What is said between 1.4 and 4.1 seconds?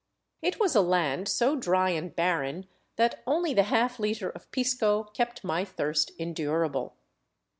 dry and barren that only the half